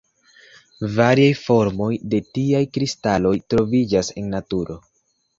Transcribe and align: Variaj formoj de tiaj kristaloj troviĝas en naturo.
Variaj 0.93 1.33
formoj 1.41 1.89
de 2.13 2.21
tiaj 2.37 2.61
kristaloj 2.77 3.33
troviĝas 3.53 4.09
en 4.23 4.33
naturo. 4.37 4.79